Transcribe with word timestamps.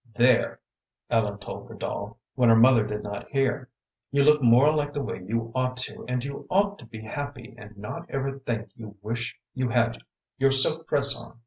"There," 0.15 0.59
Ellen 1.11 1.37
told 1.37 1.67
the 1.69 1.75
doll, 1.75 2.17
when 2.33 2.49
her 2.49 2.55
mother 2.55 2.83
did 2.87 3.03
not 3.03 3.29
hear 3.29 3.69
"you 4.09 4.23
look 4.23 4.41
more 4.41 4.73
like 4.73 4.93
the 4.93 5.03
way 5.03 5.21
you 5.23 5.51
ought 5.53 5.77
to, 5.77 6.05
and 6.07 6.23
you 6.23 6.47
ought 6.49 6.79
to 6.79 6.87
be 6.87 7.01
happy, 7.03 7.53
and 7.55 7.77
not 7.77 8.09
ever 8.09 8.39
think 8.39 8.71
you 8.75 8.97
wish 9.03 9.37
you 9.53 9.69
had 9.69 9.99
your 10.39 10.49
silk 10.49 10.87
dress 10.89 11.15
on. 11.15 11.39